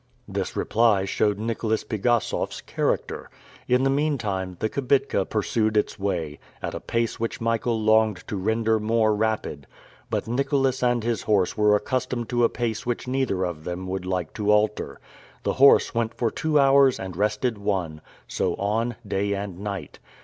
This 0.27 0.55
reply 0.55 1.05
showed 1.05 1.37
Nicholas 1.37 1.83
Pigassof's 1.83 2.61
character. 2.61 3.29
In 3.67 3.83
the 3.83 3.89
meanwhile 3.91 4.55
the 4.57 4.67
kibitka 4.67 5.25
pursued 5.25 5.77
its 5.77 5.99
way, 5.99 6.39
at 6.59 6.73
a 6.73 6.79
pace 6.79 7.19
which 7.19 7.39
Michael 7.39 7.79
longed 7.79 8.23
to 8.27 8.35
render 8.35 8.79
more 8.79 9.15
rapid. 9.15 9.67
But 10.09 10.27
Nicholas 10.27 10.81
and 10.81 11.03
his 11.03 11.21
horse 11.21 11.55
were 11.55 11.75
accustomed 11.75 12.29
to 12.29 12.43
a 12.43 12.49
pace 12.49 12.83
which 12.83 13.07
neither 13.07 13.43
of 13.43 13.63
them 13.63 13.85
would 13.85 14.07
like 14.07 14.33
to 14.33 14.51
alter. 14.51 14.99
The 15.43 15.53
horse 15.61 15.93
went 15.93 16.15
for 16.15 16.31
two 16.31 16.59
hours 16.59 16.99
and 16.99 17.15
rested 17.15 17.59
one 17.59 18.01
so 18.27 18.55
on, 18.55 18.95
day 19.07 19.33
and 19.35 19.59
night. 19.59 19.99